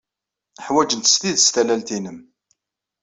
[0.65, 2.19] Ḥwajent s tidet tallalt-nnem.